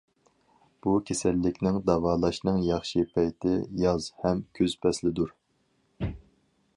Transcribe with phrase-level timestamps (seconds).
[0.85, 3.53] بۇ كېسەللىكنى داۋالاشنىڭ ياخشى پەيتى
[3.85, 5.35] ياز ھەم كۈز پەسلىدۇر.